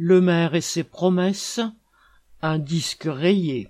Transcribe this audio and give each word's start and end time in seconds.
Le 0.00 0.20
maire 0.20 0.54
et 0.54 0.60
ses 0.60 0.84
promesses, 0.84 1.58
un 2.40 2.60
disque 2.60 3.08
rayé. 3.10 3.66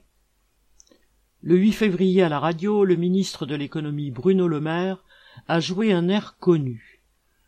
Le 1.41 1.57
8 1.57 1.73
février 1.73 2.23
à 2.23 2.29
la 2.29 2.39
radio, 2.39 2.85
le 2.85 2.97
ministre 2.97 3.47
de 3.47 3.55
l'économie 3.55 4.11
Bruno 4.11 4.47
Le 4.47 4.61
Maire 4.61 5.03
a 5.47 5.59
joué 5.59 5.91
un 5.91 6.11
air 6.11 6.37
connu. 6.39 7.01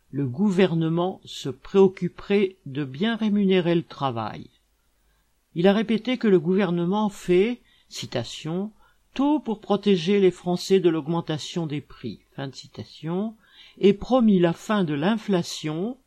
Le 0.09 0.25
gouvernement 0.25 1.21
se 1.25 1.49
préoccuperait 1.49 2.55
de 2.65 2.83
bien 2.83 3.15
rémunérer 3.15 3.75
le 3.75 3.83
travail. 3.83 4.49
Il 5.53 5.67
a 5.67 5.73
répété 5.73 6.17
que 6.17 6.27
le 6.27 6.39
gouvernement 6.39 7.09
fait, 7.09 7.61
citation, 7.87 8.71
tout 9.13 9.39
pour 9.41 9.61
protéger 9.61 10.19
les 10.19 10.31
Français 10.31 10.79
de 10.79 10.89
l'augmentation 10.89 11.67
des 11.67 11.81
prix, 11.81 12.21
fin 12.35 12.47
de 12.47 12.55
citation, 12.55 13.35
et 13.77 13.93
promis 13.93 14.39
la 14.39 14.53
fin 14.53 14.83
de 14.83 14.95
l'inflation, 14.95 15.99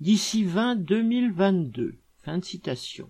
d'ici 0.00 0.42
20 0.42 0.76
2022, 0.76 1.94
fin 2.24 2.42
citation. 2.42 3.08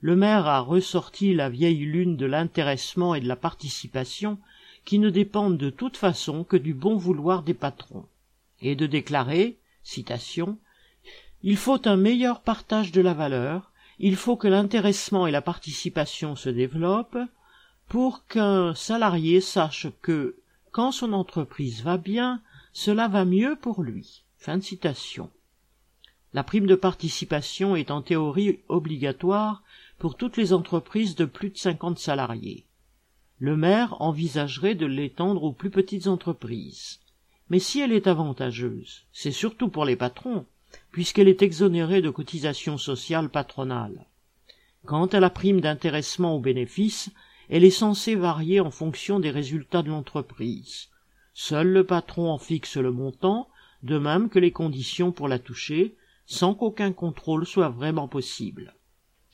Le 0.00 0.16
maire 0.16 0.46
a 0.46 0.60
ressorti 0.60 1.34
la 1.34 1.50
vieille 1.50 1.84
lune 1.84 2.16
de 2.16 2.24
l'intéressement 2.24 3.14
et 3.14 3.20
de 3.20 3.28
la 3.28 3.36
participation 3.36 4.38
qui 4.86 4.98
ne 4.98 5.10
dépendent 5.10 5.58
de 5.58 5.68
toute 5.68 5.98
façon 5.98 6.44
que 6.44 6.56
du 6.56 6.72
bon 6.72 6.96
vouloir 6.96 7.42
des 7.42 7.52
patrons, 7.52 8.06
et 8.62 8.74
de 8.74 8.86
déclarer, 8.86 9.58
citation, 9.82 10.58
Il 11.42 11.58
faut 11.58 11.86
un 11.86 11.96
meilleur 11.96 12.40
partage 12.40 12.90
de 12.90 13.02
la 13.02 13.12
valeur, 13.12 13.72
il 13.98 14.16
faut 14.16 14.36
que 14.36 14.48
l'intéressement 14.48 15.26
et 15.26 15.30
la 15.30 15.42
participation 15.42 16.36
se 16.36 16.48
développent, 16.48 17.18
pour 17.88 18.26
qu'un 18.26 18.74
salarié 18.74 19.42
sache 19.42 19.88
que, 20.00 20.36
quand 20.70 20.92
son 20.92 21.12
entreprise 21.12 21.82
va 21.82 21.98
bien, 21.98 22.40
cela 22.72 23.08
va 23.08 23.26
mieux 23.26 23.56
pour 23.56 23.82
lui. 23.82 24.24
Fin 24.42 24.56
de 24.56 24.62
citation. 24.62 25.28
La 26.32 26.42
prime 26.42 26.66
de 26.66 26.74
participation 26.74 27.76
est 27.76 27.90
en 27.90 28.00
théorie 28.00 28.60
obligatoire 28.68 29.62
pour 29.98 30.16
toutes 30.16 30.38
les 30.38 30.54
entreprises 30.54 31.14
de 31.14 31.26
plus 31.26 31.50
de 31.50 31.58
50 31.58 31.98
salariés. 31.98 32.64
Le 33.38 33.54
maire 33.54 34.00
envisagerait 34.00 34.74
de 34.74 34.86
l'étendre 34.86 35.42
aux 35.44 35.52
plus 35.52 35.68
petites 35.68 36.06
entreprises. 36.06 37.00
Mais 37.50 37.58
si 37.58 37.80
elle 37.80 37.92
est 37.92 38.06
avantageuse, 38.06 39.04
c'est 39.12 39.30
surtout 39.30 39.68
pour 39.68 39.84
les 39.84 39.96
patrons, 39.96 40.46
puisqu'elle 40.90 41.28
est 41.28 41.42
exonérée 41.42 42.00
de 42.00 42.08
cotisations 42.08 42.78
sociales 42.78 43.28
patronales. 43.28 44.06
Quant 44.86 45.06
à 45.06 45.20
la 45.20 45.28
prime 45.28 45.60
d'intéressement 45.60 46.34
aux 46.34 46.40
bénéfices, 46.40 47.10
elle 47.50 47.64
est 47.64 47.68
censée 47.68 48.14
varier 48.14 48.60
en 48.60 48.70
fonction 48.70 49.20
des 49.20 49.30
résultats 49.30 49.82
de 49.82 49.90
l'entreprise. 49.90 50.88
Seul 51.34 51.68
le 51.68 51.84
patron 51.84 52.30
en 52.30 52.38
fixe 52.38 52.78
le 52.78 52.90
montant, 52.90 53.50
de 53.82 53.98
même 53.98 54.28
que 54.28 54.38
les 54.38 54.52
conditions 54.52 55.12
pour 55.12 55.28
la 55.28 55.38
toucher, 55.38 55.94
sans 56.26 56.54
qu'aucun 56.54 56.92
contrôle 56.92 57.46
soit 57.46 57.68
vraiment 57.68 58.08
possible. 58.08 58.74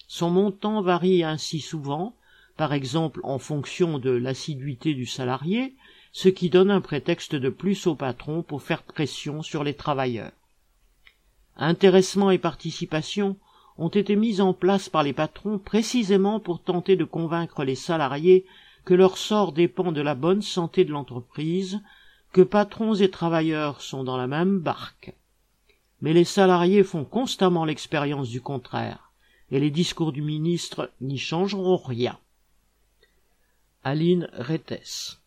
Son 0.09 0.31
montant 0.31 0.81
varie 0.83 1.25
ainsi 1.25 1.61
souvent, 1.61 2.15
par 2.57 2.73
exemple 2.73 3.21
en 3.25 3.39
fonction 3.39 3.99
de 3.99 4.11
l'assiduité 4.11 4.95
du 4.95 5.07
salarié, 5.07 5.75
ce 6.13 6.29
qui 6.29 6.49
donne 6.49 6.71
un 6.71 6.81
prétexte 6.81 7.35
de 7.35 7.51
plus 7.51 7.87
au 7.87 7.95
patron 7.95 8.43
pour 8.43 8.63
faire 8.63 8.83
pression 8.83 9.43
sur 9.43 9.65
les 9.65 9.75
travailleurs. 9.75 10.33
Intéressement 11.57 12.31
et 12.31 12.39
participation 12.39 13.37
ont 13.79 13.89
été 13.89 14.17
mises 14.17 14.41
en 14.41 14.55
place 14.55 14.89
par 14.89 15.03
les 15.03 15.13
patrons 15.13 15.59
précisément 15.59 16.41
pour 16.41 16.63
tenter 16.63 16.97
de 16.97 17.05
convaincre 17.05 17.65
les 17.65 17.75
salariés 17.75 18.47
que 18.85 18.95
leur 18.95 19.19
sort 19.19 19.53
dépend 19.53 19.93
de 19.93 20.01
la 20.01 20.15
bonne 20.15 20.43
santé 20.43 20.85
de 20.85 20.93
l'entreprise, 20.93 21.81
que 22.33 22.43
patrons 22.43 22.95
et 22.95 23.11
travailleurs 23.11 23.81
sont 23.81 24.05
dans 24.05 24.17
la 24.17 24.27
même 24.27 24.59
barque. 24.59 25.15
Mais 26.01 26.13
les 26.13 26.25
salariés 26.25 26.85
font 26.85 27.05
constamment 27.05 27.65
l'expérience 27.65 28.29
du 28.29 28.41
contraire, 28.41 29.13
et 29.51 29.61
les 29.61 29.71
discours 29.71 30.13
du 30.13 30.23
ministre 30.23 30.91
n'y 31.01 31.19
changeront 31.19 31.79
rien. 31.79 32.19
Aline 33.85 34.29
Rettes 34.33 35.21